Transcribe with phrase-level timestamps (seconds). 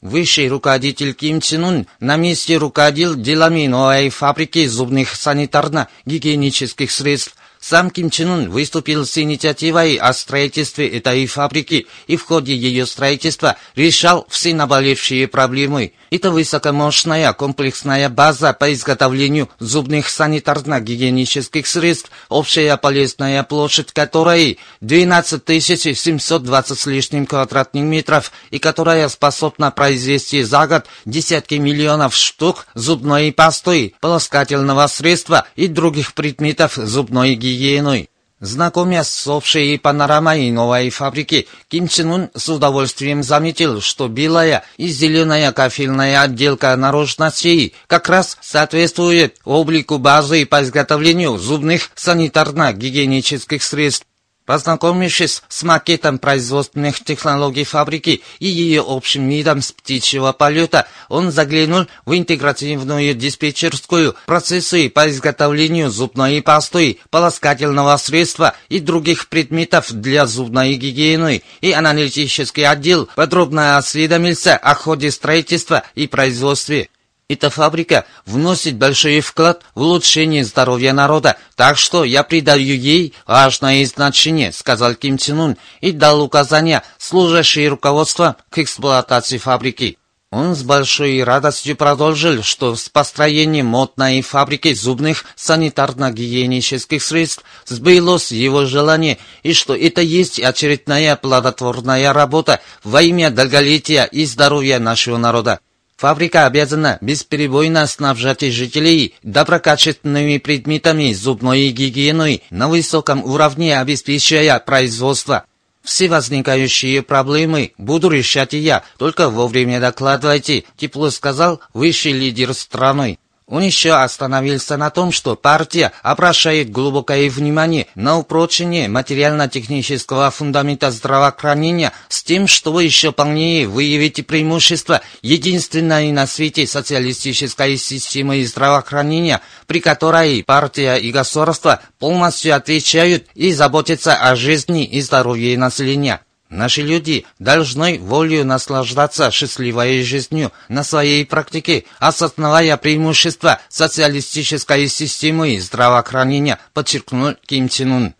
[0.00, 7.90] Высший руководитель Ким Чен Ун на месте руководил делами новой фабрики зубных санитарно-гигиенических средств сам
[7.90, 13.56] Ким Чен Ун выступил с инициативой о строительстве этой фабрики и в ходе ее строительства
[13.76, 15.92] решал все наболевшие проблемы.
[16.10, 26.78] Это высокомощная комплексная база по изготовлению зубных санитарно-гигиенических средств, общая полезная площадь которой 12 720
[26.78, 33.94] с лишним квадратных метров и которая способна произвести за год десятки миллионов штук зубной пасты,
[34.00, 38.10] полоскательного средства и других предметов зубной гигиены гигиеной.
[38.40, 44.88] Знакомясь с общей панорамой новой фабрики, Ким Чен Ун с удовольствием заметил, что белая и
[44.88, 54.06] зеленая кафельная отделка наружности как раз соответствует облику базы по изготовлению зубных санитарно-гигиенических средств.
[54.50, 61.86] Познакомившись с макетом производственных технологий фабрики и ее общим видом с птичьего полета, он заглянул
[62.04, 70.74] в интегративную диспетчерскую, процессы по изготовлению зубной пасты, полоскательного средства и других предметов для зубной
[70.74, 76.88] гигиены, и аналитический отдел подробно осведомился о ходе строительства и производстве.
[77.30, 83.86] Эта фабрика вносит большой вклад в улучшение здоровья народа, так что я придаю ей важное
[83.86, 89.96] значение, сказал Ким Чен Ун и дал указания, служащие руководством к эксплуатации фабрики.
[90.32, 98.64] Он с большой радостью продолжил, что с построением модной фабрики зубных санитарно-гигиенических средств сбылось его
[98.64, 105.60] желание, и что это есть очередная плодотворная работа во имя долголетия и здоровья нашего народа.
[106.00, 115.44] Фабрика обязана бесперебойно снабжать жителей доброкачественными предметами зубной гигиены на высоком уровне, обеспечивая производство.
[115.82, 123.18] Все возникающие проблемы буду решать я, только вовремя докладывайте, тепло сказал высший лидер страны.
[123.50, 131.92] Он еще остановился на том, что партия обращает глубокое внимание на упрочение материально-технического фундамента здравоохранения
[132.08, 140.44] с тем, чтобы еще полнее выявить преимущества единственной на свете социалистической системы здравоохранения, при которой
[140.44, 146.20] партия и государство полностью отвечают и заботятся о жизни и здоровье населения.
[146.50, 156.58] Наши люди должны волею наслаждаться счастливой жизнью на своей практике, осознавая преимущества социалистической системы здравоохранения,
[156.74, 158.14] подчеркнул Ким Чен Ун.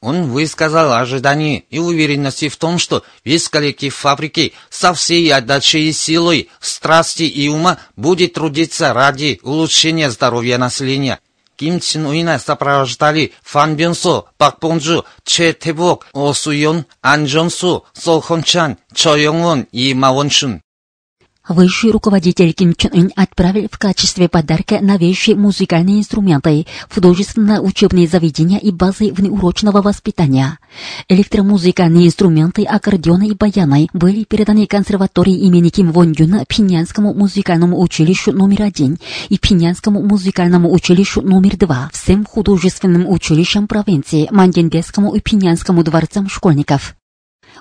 [0.00, 6.50] Он высказал ожидания и уверенности в том, что весь коллектив фабрики со всей отдачей силой,
[6.60, 11.20] страсти и ума будет трудиться ради улучшения здоровья населения.
[11.55, 18.19] Ким Чин Уина сопровождали Фан Бюнсо, Пак Понджу, Че Тэбок, О Суйон, Ан Джонсу, Со
[18.19, 20.61] Хон Чан, Чо Йонгвон и Ма Вон Шун.
[21.48, 28.08] Высший руководитель Ким Чен Ын отправил в качестве подарка новейшие музыкальные инструменты в художественное учебные
[28.08, 30.58] заведения и базы внеурочного воспитания.
[31.08, 38.32] Электромузыкальные инструменты, аккордеоны и баяны были переданы консерватории имени Ким Вон Юна Пинянскому музыкальному училищу
[38.32, 38.98] номер один
[39.28, 46.96] и Пинянскому музыкальному училищу номер два, всем художественным училищам провинции, Манденбекскому и Пинянскому дворцам школьников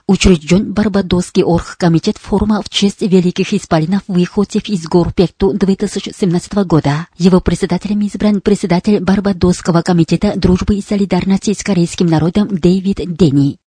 [0.07, 7.07] учрежден Барбадосский оргкомитет форума в честь великих исполинов выходцев из гор Пекту 2017 года.
[7.17, 13.59] Его председателем избран председатель Барбадосского комитета дружбы и солидарности с корейским народом Дэвид Дени.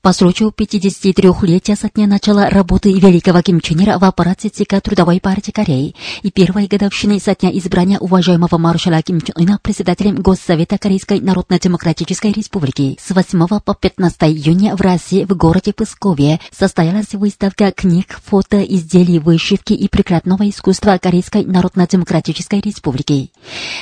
[0.00, 5.20] По случаю 53-летия со дня начала работы великого Ким Чен Ира в аппарате ЦК Трудовой
[5.20, 10.78] партии Кореи и первой годовщины со дня избрания уважаемого маршала Ким Чен Ына председателем Госсовета
[10.78, 17.72] Корейской Народно-Демократической Республики с 8 по 15 июня в России в городе Пскове состоялась выставка
[17.72, 23.32] книг, фото, изделий вышивки и прикладного искусства Корейской Народно-Демократической Республики.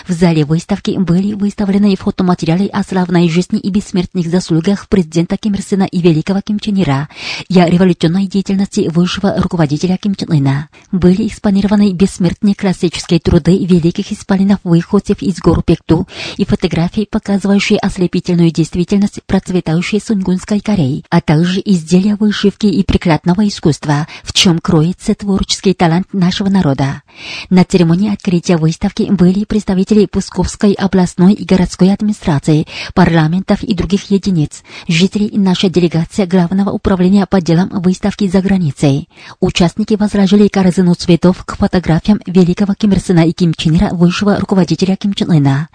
[0.08, 5.62] В зале выставки были выставлены фотоматериалы о славной жизни и бессмертных заслугах президента Ким Ир
[5.62, 7.08] Сына и великого Ким Чен Ира
[7.48, 10.68] и о революционной деятельности высшего руководителя Ким Чен Ына.
[10.92, 16.06] Были экспонированы бессмертные классические труды великих исполинов выходцев из гор Пекту
[16.36, 24.06] и фотографии, показывающие ослепительную действительность процветающей Сунгунской Кореи, а также изделия вышивки и прикладного искусства,
[24.22, 27.02] в чем кроется творческий талант нашего народа.
[27.50, 34.62] На церемонии открытия выставки были представители Пусковской областной и городской администрации, парламентов и других единиц,
[34.86, 39.08] жители и наша делегация Главного управления по делам выставки за границей.
[39.40, 44.38] Участники возражали корзину цветов к фотографиям великого Ким Ир Сена и Ким Чен Ира, высшего
[44.38, 45.68] руководителя Ким Чен Ына.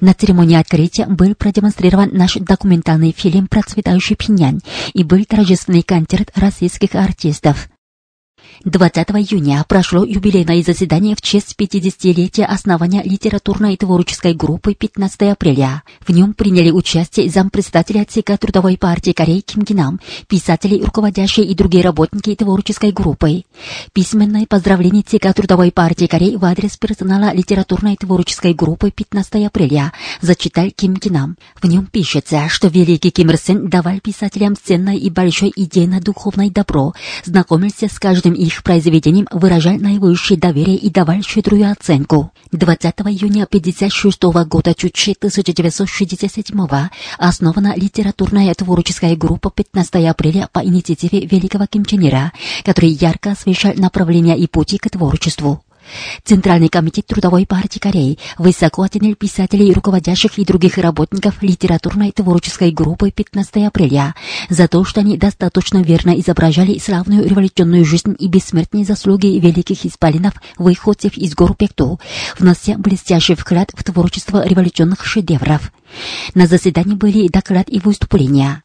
[0.00, 4.60] На церемонии открытия был продемонстрирован наш документальный фильм «Процветающий Пиньян»
[4.94, 7.68] и был торжественный концерт российских артистов.
[8.64, 15.82] 20 июня прошло юбилейное заседание в честь 50-летия основания литературной и творческой группы 15 апреля.
[16.06, 21.84] В нем приняли участие зампредседателя ЦК Трудовой партии Кореи Ким Гинам, писатели, руководящие и другие
[21.84, 23.44] работники творческой группы.
[23.92, 29.92] Письменное поздравление ЦК Трудовой партии Кореи в адрес персонала литературной и творческой группы 15 апреля
[30.20, 31.36] зачитал Ким Гинам.
[31.62, 36.94] В нем пишется, что великий Ким Ир Сен давал писателям ценное и большое идейно-духовное добро,
[37.24, 42.32] знакомился с каждым их произведениям выражал наивысшее доверие и давал щедрую оценку.
[42.52, 46.88] 20 июня 1956 года Чучи 1967
[47.18, 51.84] основана литературная творческая группа 15 апреля по инициативе великого Ким
[52.64, 55.62] который ярко освещал направления и пути к творчеству.
[56.24, 63.10] Центральный комитет Трудовой партии Кореи высоко оценил писателей, руководящих и других работников литературной творческой группы
[63.10, 64.14] 15 апреля
[64.48, 70.34] за то, что они достаточно верно изображали славную революционную жизнь и бессмертные заслуги великих исполинов,
[70.56, 72.00] выходцев из гор Пекту,
[72.38, 75.72] внося блестящий вклад в творчество революционных шедевров.
[76.34, 78.62] На заседании были доклад и выступления.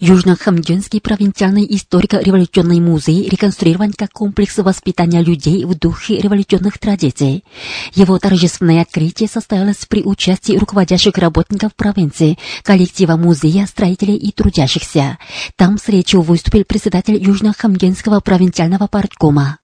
[0.00, 7.44] Южно-Хамденский провинциальный историко-революционный музей реконструирован как комплекс воспитания людей в духе революционных традиций.
[7.94, 15.18] Его торжественное открытие состоялось при участии руководящих работников провинции, коллектива музея, строителей и трудящихся.
[15.56, 19.58] Там с речью выступил председатель Южно-Хамденского провинциального парткома.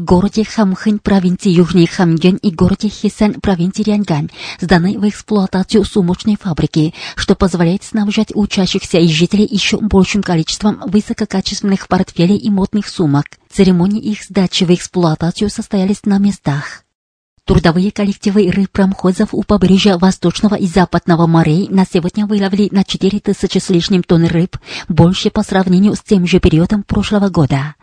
[0.00, 4.30] Городе Хамхынь провинции Южный Хамген и городе Хисан провинции Рянгань
[4.60, 11.88] сданы в эксплуатацию сумочной фабрики, что позволяет снабжать учащихся и жителей еще большим количеством высококачественных
[11.88, 13.26] портфелей и модных сумок.
[13.50, 16.84] Церемонии их сдачи в эксплуатацию состоялись на местах.
[17.48, 23.56] Трудовые коллективы рыбпромхозов у побережья Восточного и Западного морей на сегодня выловили на 4 тысячи
[23.56, 24.58] с лишним тонн рыб,
[24.88, 27.74] больше по сравнению с тем же периодом прошлого года.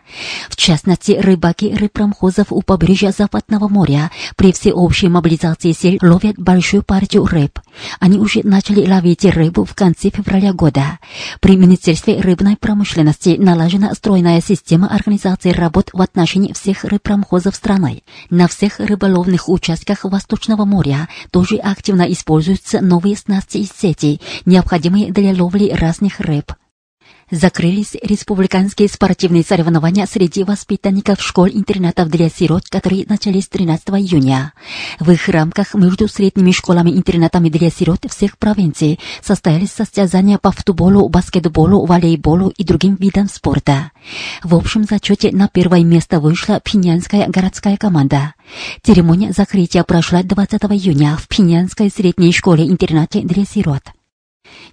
[0.48, 7.26] В частности, рыбаки рыбпромхозов у побережья Западного моря при всеобщей мобилизации сил ловят большую партию
[7.26, 7.60] рыб.
[8.00, 10.98] Они уже начали ловить рыбу в конце февраля года.
[11.40, 18.02] При Министерстве рыбной промышленности налажена стройная система организации работ в отношении всех рыбпромхозов страны.
[18.30, 25.32] На всех рыболовных участках Восточного моря тоже активно используются новые снасти и сети, необходимые для
[25.32, 26.52] ловли разных рыб
[27.30, 34.52] закрылись республиканские спортивные соревнования среди воспитанников школ-интернатов для сирот, которые начались 13 июня.
[35.00, 41.84] В их рамках между средними школами-интернатами для сирот всех провинций состоялись состязания по футболу, баскетболу,
[41.86, 43.90] волейболу и другим видам спорта.
[44.42, 48.34] В общем зачете на первое место вышла пинянская городская команда.
[48.82, 53.95] Церемония закрытия прошла 20 июня в Пинянской средней школе-интернате для сирот.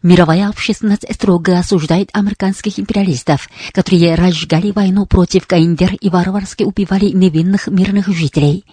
[0.01, 7.67] Мировая общественность строго осуждает американских империалистов, которые разжигали войну против Каиндер и варварски убивали невинных
[7.67, 8.65] мирных жителей.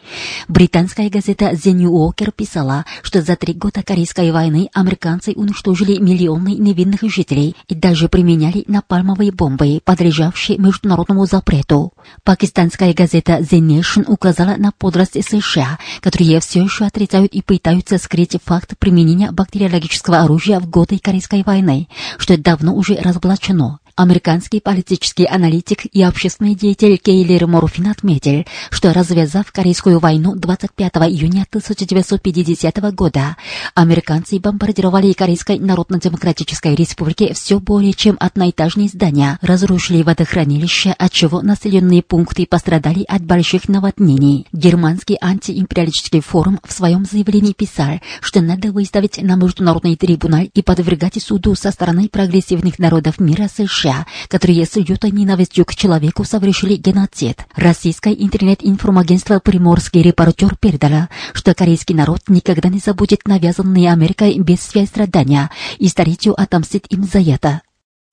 [0.48, 6.56] Британская газета The New Yorker писала, что за три года Корейской войны американцы уничтожили миллионы
[6.56, 11.92] невинных жителей и даже применяли напальмовые бомбы, подлежавшие международному запрету.
[12.24, 18.36] Пакистанская газета The Nation указала на подлость США, которые все еще отрицают и пытаются скрыть
[18.44, 23.78] факт применения бактериологического оружия в годы Корейской войны, что давно уже разоблачено.
[24.00, 31.44] Американский политический аналитик и общественный деятель Кейлер Морфин отметил, что развязав Корейскую войну 25 июня
[31.50, 33.36] 1950 года,
[33.74, 42.46] американцы бомбардировали Корейской Народно-Демократической Республике все более чем одноэтажные здания, разрушили водохранилища, отчего населенные пункты
[42.46, 44.46] пострадали от больших наводнений.
[44.54, 51.22] Германский антиимпериалистический форум в своем заявлении писал, что надо выставить на международный трибунал и подвергать
[51.22, 56.76] суду со стороны прогрессивных народов мира США США, которые с лютой ненавистью к человеку совершили
[56.76, 57.44] геноцид.
[57.54, 64.86] Российское интернет-информагентство «Приморский репортер» передало, что корейский народ никогда не забудет навязанные Америкой бедствия и
[64.86, 67.62] страдания, и старицу отомстит им за это.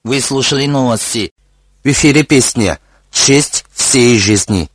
[0.04, 1.32] Вы слушали новости.
[1.84, 2.80] В эфире песня
[3.12, 4.70] «Честь всей жизни».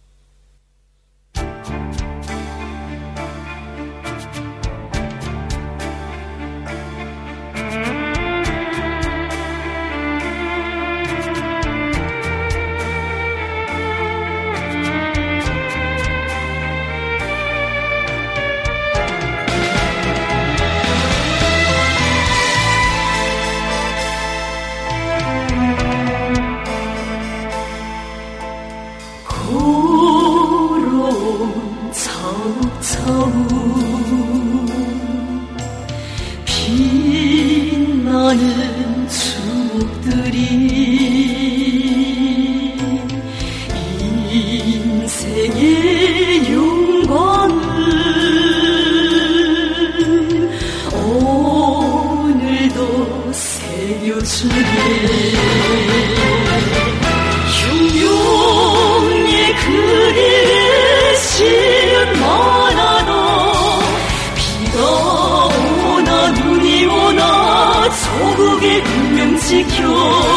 [69.53, 70.32] 지켜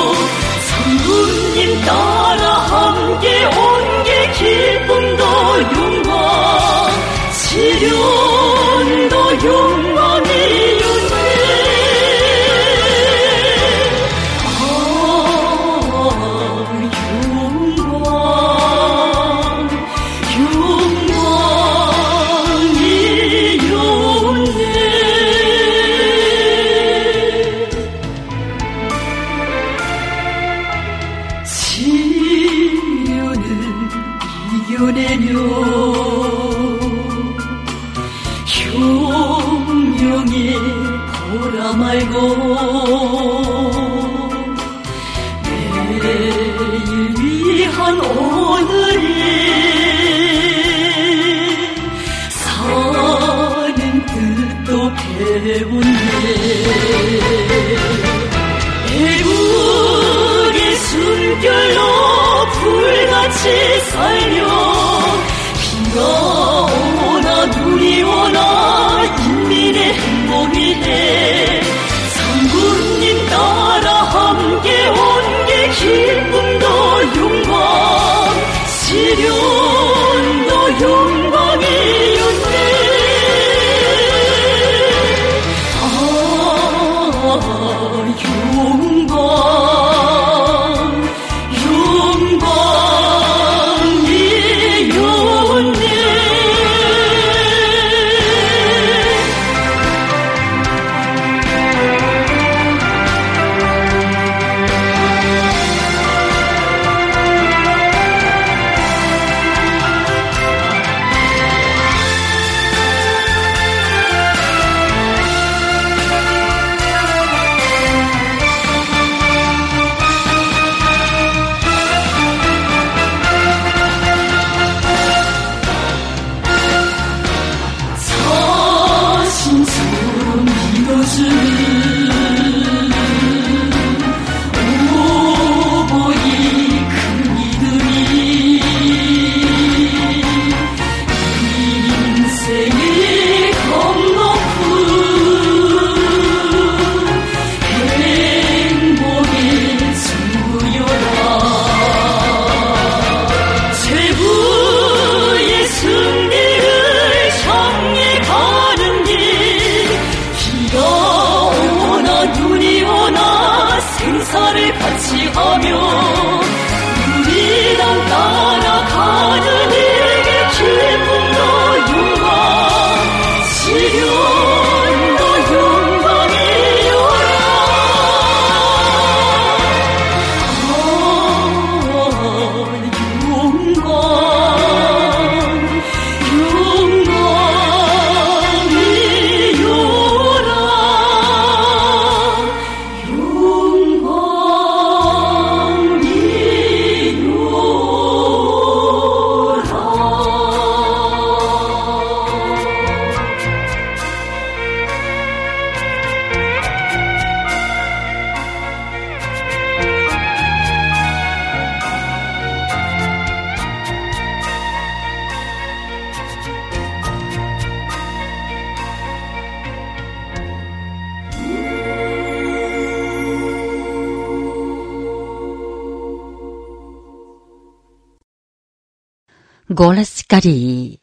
[229.75, 231.01] Голос Кореи.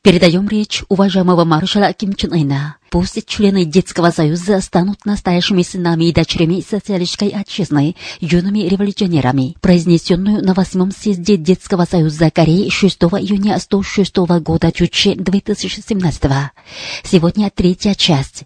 [0.00, 2.78] Передаем речь уважаемого маршала Ким Чен Ына.
[2.88, 10.54] Пусть члены Детского союза станут настоящими сынами и дочерями социалистической отчизны, юными революционерами, произнесенную на
[10.54, 16.22] восьмом съезде Детского союза Кореи 6 июня 106 года Чуче 2017.
[17.04, 18.44] Сегодня третья часть.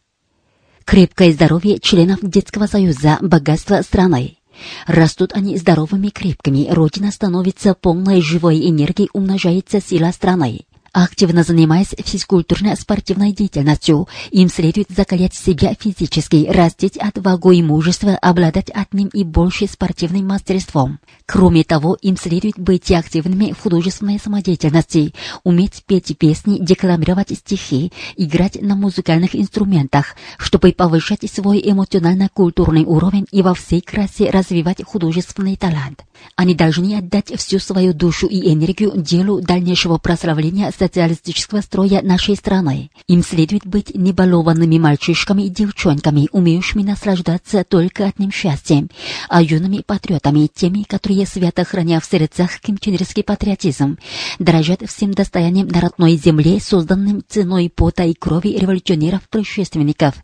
[0.84, 4.38] Крепкое здоровье членов Детского союза, богатство страны.
[4.86, 10.66] Растут они здоровыми и крепкими, Родина становится полной живой энергией, умножается сила страны.
[10.96, 19.08] Активно занимаясь физкультурно-спортивной деятельностью, им следует закалять себя физически, растить отвагу и мужество, обладать одним
[19.08, 21.00] и больше спортивным мастерством.
[21.26, 28.62] Кроме того, им следует быть активными в художественной самодеятельности, уметь петь песни, декламировать стихи, играть
[28.62, 36.04] на музыкальных инструментах, чтобы повышать свой эмоционально-культурный уровень и во всей красе развивать художественный талант.
[36.36, 42.90] Они должны отдать всю свою душу и энергию делу дальнейшего прославления социалистического строя нашей страны.
[43.08, 48.90] Им следует быть небалованными мальчишками и девчонками, умеющими наслаждаться только одним счастьем,
[49.30, 53.98] а юными патриотами, теми, которые свято храня в сердцах кимченерский патриотизм,
[54.38, 60.14] дорожат всем достоянием на родной земле, созданным ценой пота и крови революционеров-предшественников,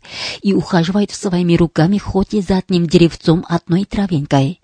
[0.43, 4.60] и ухаживают своими руками хоть и за одним деревцом одной травинкой.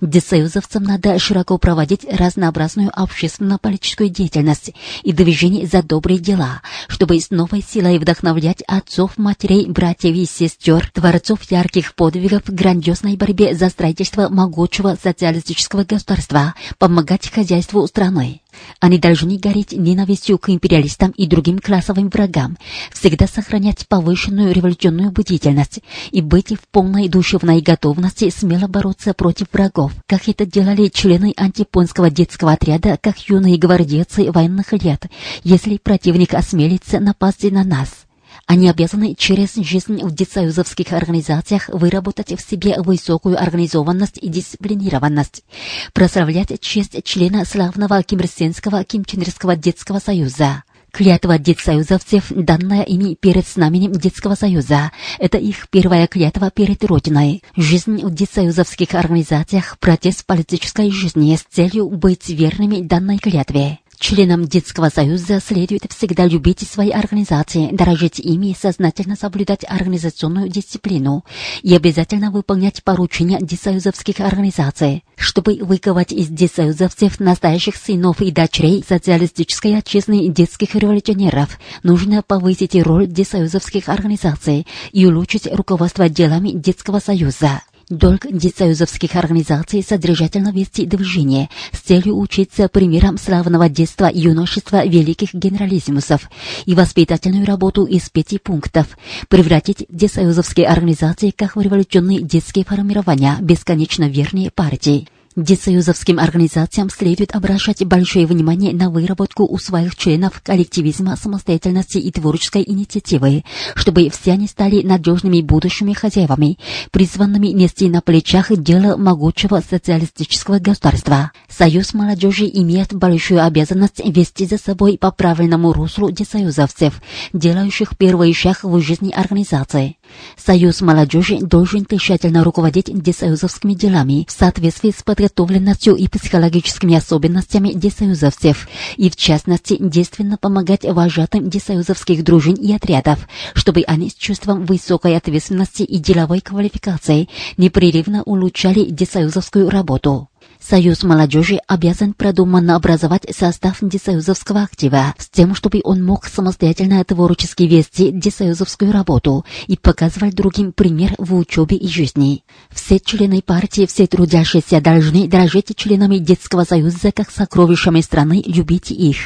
[0.00, 7.62] Десоюзовцам надо широко проводить разнообразную общественно-политическую деятельность и движение за добрые дела, чтобы с новой
[7.62, 14.28] силой вдохновлять отцов, матерей, братьев и сестер, творцов ярких подвигов в грандиозной борьбе за строительство
[14.28, 18.42] могучего социалистического государства, помогать хозяйству страны.
[18.80, 22.56] Они должны гореть ненавистью к империалистам и другим классовым врагам,
[22.92, 25.80] всегда сохранять повышенную революционную бдительность
[26.10, 32.10] и быть в полной душевной готовности смело бороться против врагов, как это делали члены антипонского
[32.10, 35.06] детского отряда, как юные гвардейцы военных лет,
[35.44, 38.06] если противник осмелится напасть на нас.
[38.46, 45.44] Они обязаны через жизнь в детсоюзовских организациях выработать в себе высокую организованность и дисциплинированность,
[45.92, 50.64] прославлять честь члена славного Кимрсенского Кимченерского детского союза.
[50.92, 57.42] Клятва детсоюзовцев, данная ими перед знаменем Детского союза, это их первая клятва перед Родиной.
[57.56, 63.78] Жизнь в детсоюзовских организациях– протест политической жизни с целью быть верными данной клятве.
[64.02, 71.24] Членам Детского союза следует всегда любить свои организации, дорожить ими сознательно соблюдать организационную дисциплину
[71.62, 75.04] и обязательно выполнять поручения детсоюзовских организаций.
[75.14, 83.06] Чтобы выковать из детсоюзовцев настоящих сынов и дочерей социалистической отчизны детских революционеров, нужно повысить роль
[83.06, 87.62] детсоюзовских организаций и улучшить руководство делами Детского союза.
[87.92, 96.30] Долг детсоюзовских организаций содержательно вести движение с целью учиться примерам славного детства юношества великих генералиссимусов
[96.64, 98.86] и воспитательную работу из пяти пунктов,
[99.28, 105.06] превратить детсоюзовские организации как в революционные детские формирования бесконечно верные партии.
[105.34, 112.64] Детсоюзовским организациям следует обращать большое внимание на выработку у своих членов коллективизма, самостоятельности и творческой
[112.66, 113.42] инициативы,
[113.74, 116.58] чтобы все они стали надежными будущими хозяевами,
[116.90, 121.32] призванными нести на плечах дело могучего социалистического государства.
[121.48, 127.00] Союз молодежи имеет большую обязанность вести за собой по правильному руслу детсоюзовцев,
[127.32, 129.96] делающих первый шаг в жизни организации.
[130.36, 138.68] Союз молодежи должен тщательно руководить детсоюзовскими делами в соответствии с подготовленностью и психологическими особенностями детсоюзовцев
[138.96, 145.16] и, в частности, действенно помогать вожатым детсоюзовских дружин и отрядов, чтобы они с чувством высокой
[145.16, 150.28] ответственности и деловой квалификации непрерывно улучшали детсоюзовскую работу.
[150.66, 157.64] Союз молодежи обязан продуманно образовать состав десоюзовского актива с тем, чтобы он мог самостоятельно творчески
[157.64, 162.44] вести десоюзовскую работу и показывать другим пример в учебе и жизни.
[162.70, 169.16] Все члены партии, все трудящиеся должны дорожить членами детского союза как сокровищами страны, любить их.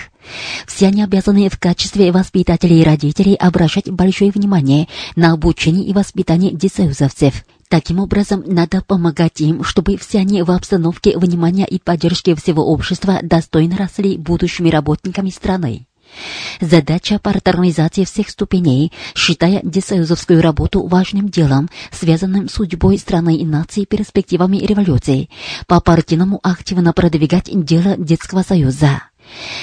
[0.66, 6.52] Все они обязаны в качестве воспитателей и родителей обращать большое внимание на обучение и воспитание
[6.52, 7.44] десоюзовцев.
[7.68, 13.18] Таким образом, надо помогать им, чтобы все они в обстановке внимания и поддержки всего общества
[13.22, 15.86] достойно росли будущими работниками страны.
[16.60, 23.84] Задача партернизации всех ступеней, считая десоюзовскую работу важным делом, связанным с судьбой страны и нации
[23.84, 25.28] перспективами революции,
[25.66, 29.02] по-партийному активно продвигать дело Детского союза.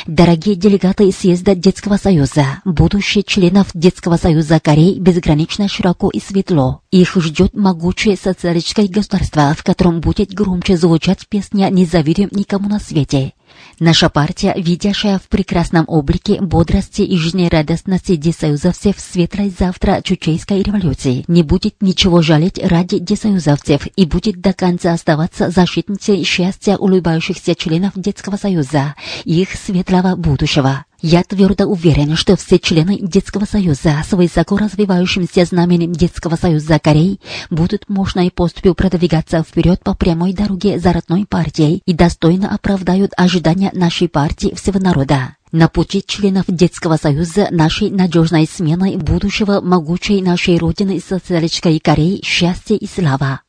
[0.07, 6.81] Дорогие делегаты съезда Детского союза, будущие членов Детского союза Кореи безгранично широко и светло.
[6.91, 12.79] Их ждет могучее социалистическое государство, в котором будет громче звучать песня «Не завидуем никому на
[12.79, 13.33] свете».
[13.79, 21.43] Наша партия, видящая в прекрасном облике бодрости и жизнерадостности десоюзовцев светлой завтра чучейской революции, не
[21.43, 28.37] будет ничего жалеть ради десоюзовцев и будет до конца оставаться защитницей счастья улыбающихся членов Детского
[28.37, 30.85] союза и их светлого будущего.
[31.05, 37.19] Я твердо уверен, что все члены Детского союза с высоко развивающимся знаменем Детского союза Кореи
[37.49, 43.69] будут мощной поступью продвигаться вперед по прямой дороге за родной партией и достойно оправдают ожидания
[43.73, 45.35] нашей партии всего народа.
[45.51, 52.75] На пути членов Детского союза нашей надежной сменой будущего могучей нашей Родины социалистической Кореи счастья
[52.75, 53.41] и слава.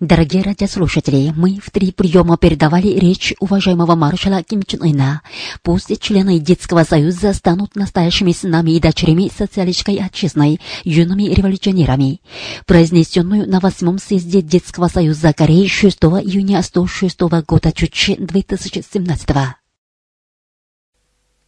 [0.00, 5.22] Дорогие радиослушатели, мы в три приема передавали речь уважаемого маршала Ким Чен Ына.
[5.62, 12.20] Пусть члены Детского союза станут настоящими сынами и дочерями социалистической отчизны, юными революционерами.
[12.66, 19.28] Произнесенную на восьмом съезде Детского союза Кореи 6 июня 106 года Чучи 2017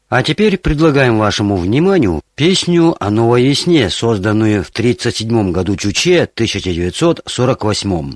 [0.08, 8.14] А теперь предлагаем вашему вниманию песню о новой весне, созданную в 1937 году Чуче 1948.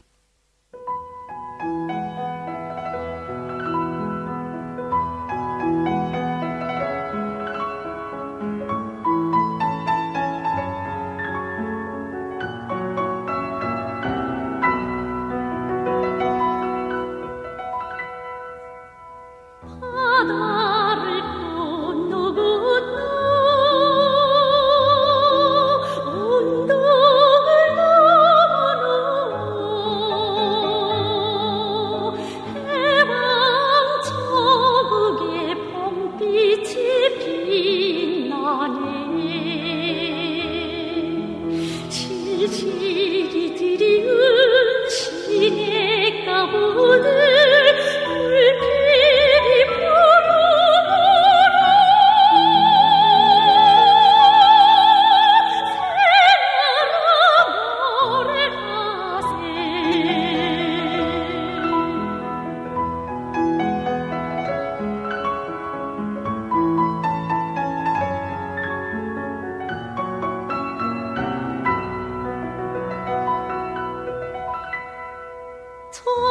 [75.90, 76.29] 错。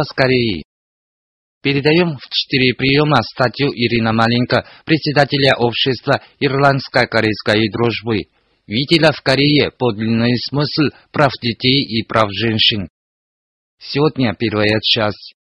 [0.00, 0.64] «Голос Кореи».
[1.62, 8.22] Передаем в четыре приема статью Ирина Маленко, председателя общества Ирландско-корейской дружбы.
[8.66, 12.88] Видела в Корее подлинный смысл прав детей и прав женщин.
[13.78, 15.34] Сегодня первая часть.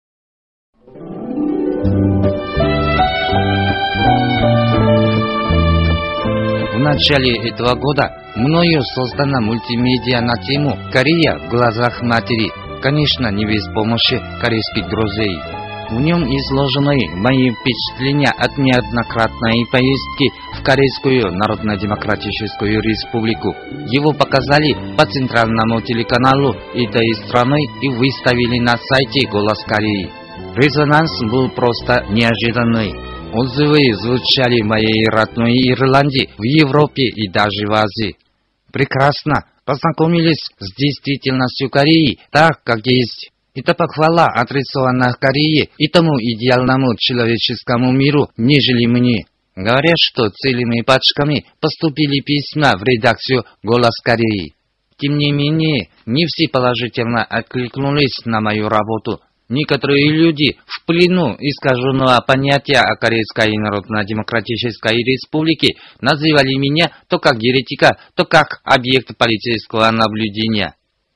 [6.72, 12.65] В начале этого года мною создана мультимедиа на тему «Корея в глазах матери».
[12.86, 15.36] Конечно, не без помощи корейских друзей.
[15.90, 23.56] В нем изложены мои впечатления от неоднократной поездки в Корейскую Народно-Демократическую Республику.
[23.90, 30.08] Его показали по центральному телеканалу и до страны и выставили на сайте «Голос Кореи».
[30.54, 32.94] Резонанс был просто неожиданный.
[33.32, 38.14] Отзывы звучали в моей родной Ирландии, в Европе и даже в Азии.
[38.72, 43.30] Прекрасно познакомились с действительностью Кореи, так как есть.
[43.54, 49.26] Это похвала адресована Корее и тому идеальному человеческому миру, нежели мне.
[49.56, 54.54] Говорят, что целыми пачками поступили письма в редакцию «Голос Кореи».
[54.98, 59.20] Тем не менее, не все положительно откликнулись на мою работу.
[59.48, 67.96] Некоторые люди в плену искаженного понятия о Корейской Народно-Демократической Республике называли меня то как еретика,
[68.14, 70.74] то как объект полицейского наблюдения.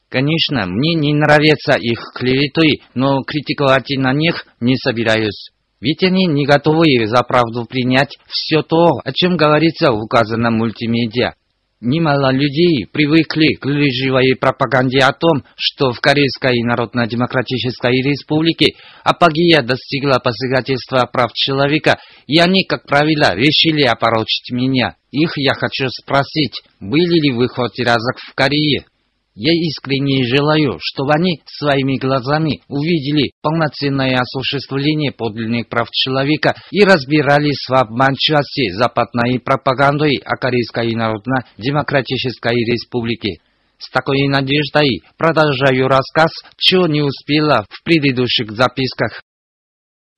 [0.08, 5.50] Конечно, мне не нравятся их клеветы, но критиковать на них не собираюсь.
[5.80, 11.34] Ведь они не готовы за правду принять все то, о чем говорится в указанном мультимедиа.
[11.82, 20.18] Немало людей привыкли к лживой пропаганде о том, что в Корейской Народно-Демократической Республике апогея достигла
[20.18, 24.96] посягательства прав человека, и они, как правило, решили опорочить меня.
[25.10, 28.84] Их я хочу спросить, были ли вы хоть разок в Корее?
[29.34, 37.64] Я искренне желаю, чтобы они своими глазами увидели полноценное осуществление подлинных прав человека и разбирались
[37.68, 43.40] в обманчивости западной пропагандой о Корейской Народно-Демократической Республике.
[43.78, 49.22] С такой надеждой продолжаю рассказ, чего не успела в предыдущих записках.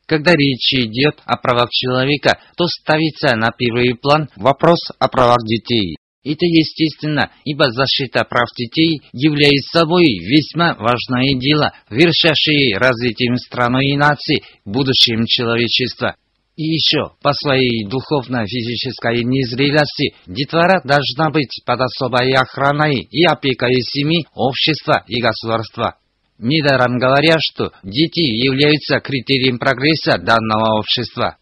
[0.07, 5.97] Когда речь идет о правах человека, то ставится на первый план вопрос о правах детей.
[6.25, 13.97] Это естественно, ибо защита прав детей является собой весьма важное дело, вершащее развитием страны и
[13.97, 16.15] нации, будущим человечества.
[16.55, 24.27] И еще, по своей духовно-физической незрелости, детвора должна быть под особой охраной и опекой семьи,
[24.35, 25.97] общества и государства.
[26.39, 31.37] Недаром говорят, что дети являются критерием прогресса данного общества.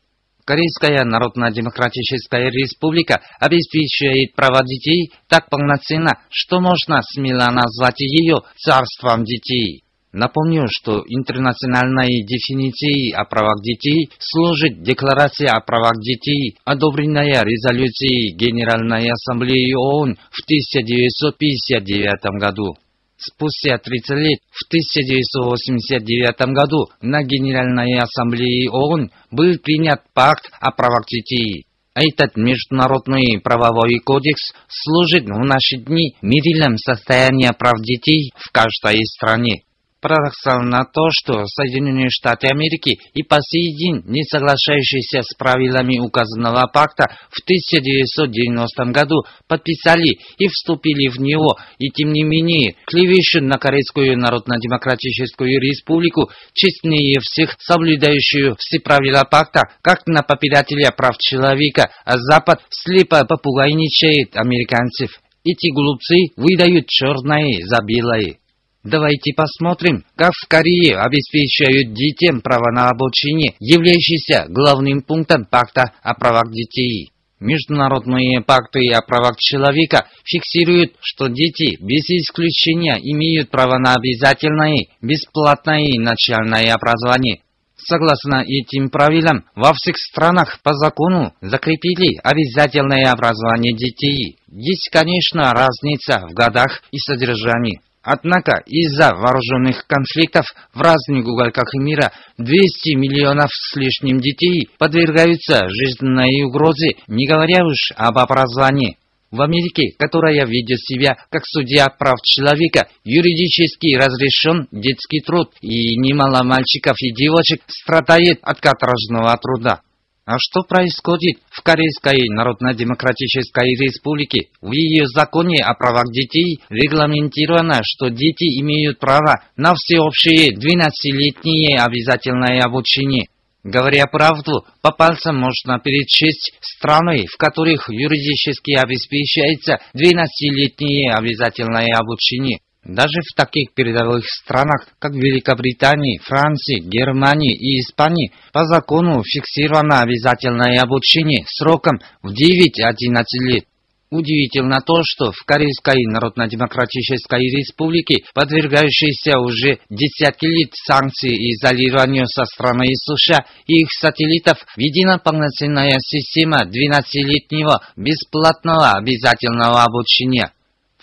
[0.51, 9.85] Корейская Народно-Демократическая Республика обеспечивает права детей так полноценно, что можно смело назвать ее царством детей.
[10.13, 19.09] Напомню, что интернациональной дефиницией о правах детей служит Декларация о правах детей, одобренная резолюцией Генеральной
[19.09, 22.75] Ассамблеи ООН в 1959 году.
[23.23, 31.05] Спустя 30 лет, в 1989 году, на Генеральной Ассамблее ООН был принят пакт о правах
[31.07, 31.67] детей.
[31.95, 39.65] Этот международный правовой кодекс служит в наши дни мерилом состояния прав детей в каждой стране.
[40.01, 46.67] Парадоксально то, что Соединенные Штаты Америки и по сей день не соглашающиеся с правилами указанного
[46.73, 53.59] пакта в 1990 году подписали и вступили в него, и тем не менее клевещут на
[53.59, 62.17] Корейскую Народно-Демократическую Республику, честнее всех соблюдающую все правила пакта, как на попирателя прав человека, а
[62.17, 65.11] Запад слепо попугайничает американцев.
[65.45, 68.40] Эти глупцы выдают черное за белое.
[68.83, 76.15] Давайте посмотрим, как в Корее обеспечивают детям право на обучение, являющееся главным пунктом пакта о
[76.15, 77.13] правах детей.
[77.41, 85.99] Международные пакты о правах человека фиксируют, что дети без исключения имеют право на обязательное, бесплатное
[85.99, 87.43] начальное образование.
[87.77, 94.39] Согласно этим правилам, во всех странах по закону закрепили обязательное образование детей.
[94.49, 97.81] Есть, конечно, разница в годах и содержании.
[98.03, 106.43] Однако из-за вооруженных конфликтов в разных уголках мира 200 миллионов с лишним детей подвергаются жизненной
[106.45, 108.97] угрозе, не говоря уж об образовании.
[109.31, 116.43] В Америке, которая ведет себя как судья прав человека, юридически разрешен детский труд, и немало
[116.43, 119.83] мальчиков и девочек страдает от каторжного труда.
[120.27, 124.49] А что происходит в Корейской Народно-Демократической Республике?
[124.61, 132.61] В ее законе о правах детей регламентировано, что дети имеют право на всеобщее 12-летнее обязательное
[132.63, 133.29] обучение.
[133.65, 142.61] Говоря правду, по пальцам можно перечесть страны, в которых юридически обеспечивается 12-летнее обязательное обучение.
[142.85, 150.81] Даже в таких передовых странах, как Великобритания, Франция, Германия и Испания, по закону фиксировано обязательное
[150.81, 153.65] обучение сроком в 9-11 лет.
[154.11, 162.45] Удивительно то, что в Корейской Народно-Демократической Республике, подвергающейся уже десятки лет санкций и изолированию со
[162.45, 170.51] стороны США и их сателлитов, введена полноценная система 12-летнего бесплатного обязательного обучения.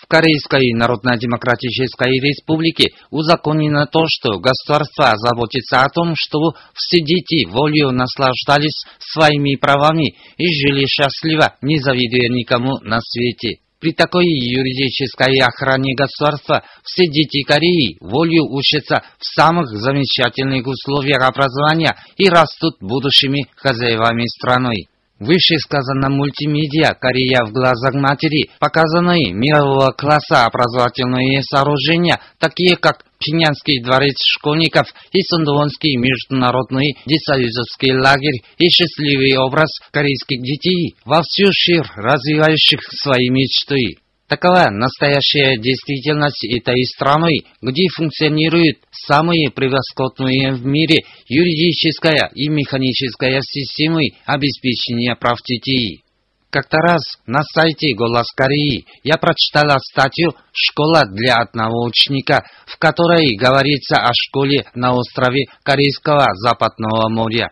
[0.08, 8.86] Корейской Народно-Демократической Республике узаконено то, что государство заботится о том, чтобы все дети волею наслаждались
[8.98, 13.58] своими правами и жили счастливо, не завидуя никому на свете.
[13.80, 21.94] При такой юридической охране государства все дети Кореи волею учатся в самых замечательных условиях образования
[22.16, 24.88] и растут будущими хозяевами страны.
[25.18, 34.22] Вышесказанном мультимедиа «Корея в глазах матери» показаны мирового класса образовательные сооружения, такие как Пинянский дворец
[34.22, 42.80] школьников и Сундуонский международный десоюзовский лагерь и счастливый образ корейских детей, во всю шир развивающих
[42.82, 43.98] свои мечты.
[44.28, 50.96] Такова настоящая действительность этой страны, где функционируют самые превосходные в мире
[51.28, 56.02] юридическая и механическая системы обеспечения прав детей.
[56.50, 63.34] Как-то раз на сайте «Голос Кореи» я прочитала статью «Школа для одного ученика», в которой
[63.34, 67.50] говорится о школе на острове Корейского Западного моря.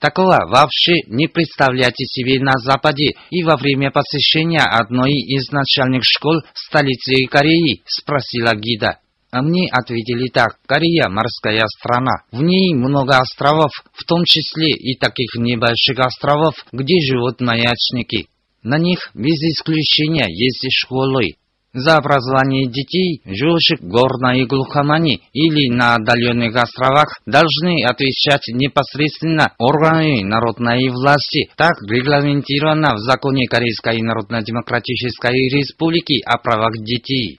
[0.00, 6.40] Такого вообще не представляйте себе на Западе и во время посещения одной из начальных школ
[6.54, 8.98] столицы Кореи, спросила гида.
[9.30, 12.24] А мне ответили так, Корея– морская страна.
[12.32, 18.28] В ней много островов, в том числе и таких небольших островов, где живут маячники.
[18.62, 21.36] На них без исключения есть школы.
[21.72, 30.24] За образование детей, живущих в горной глухомани или на отдаленных островах, должны отвечать непосредственно органы
[30.24, 31.48] народной власти.
[31.56, 37.38] Так регламентировано в законе Корейской Народно-Демократической Республики о правах детей.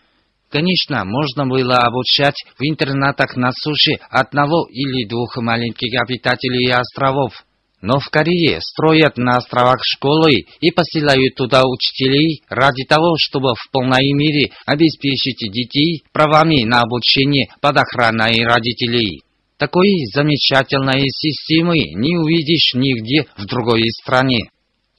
[0.49, 7.33] Конечно, можно было обучать в интернатах на суше одного или двух маленьких обитателей островов.
[7.81, 13.71] Но в Корее строят на островах школы и посылают туда учителей ради того, чтобы в
[13.71, 19.23] полной мере обеспечить детей правами на обучение под охраной родителей.
[19.57, 24.49] Такой замечательной системы не увидишь нигде в другой стране.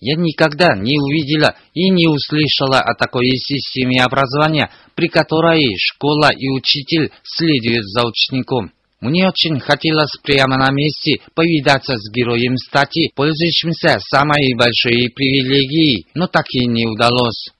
[0.01, 6.49] Я никогда не увидела и не услышала о такой системе образования, при которой школа и
[6.49, 8.73] учитель следуют за учеником.
[9.03, 16.29] Мне очень хотелось прямо на месте повидаться с героем стати, пользующимся самой большой привилегией, но
[16.29, 17.51] так и не удалось.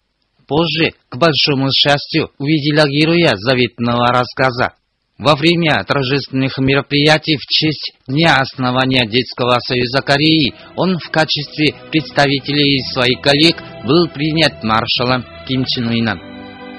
[0.47, 4.75] Позже, к большому счастью, увидела героя заветного рассказа.
[5.19, 12.81] Во время торжественных мероприятий в честь Дня основания Детского союза Кореи он в качестве представителей
[12.93, 16.32] своих коллег был принят маршалом Ким Чен Ыном.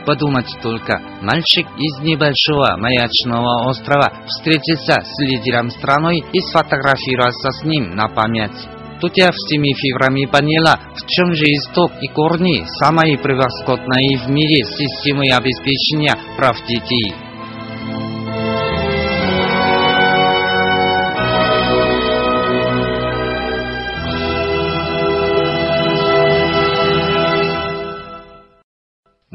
[0.05, 7.95] Подумать только, мальчик из небольшого маячного острова встретился с лидером страной и сфотографировался с ним
[7.95, 8.67] на память.
[8.99, 14.63] Тут я всеми фибрами поняла, в чем же исток и корни самой превосходной в мире
[14.65, 17.13] системы обеспечения прав детей.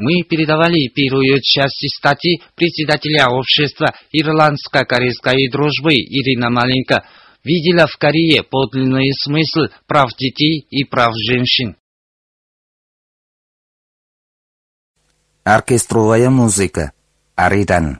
[0.01, 7.05] Мы передавали первую часть статьи председателя общества Ирландско-корейской дружбы Ирина Маленко
[7.43, 11.75] видела в Корее подлинный смысл прав детей и прав женщин.
[15.43, 16.93] Оркестровая музыка.
[17.35, 17.99] Аридан.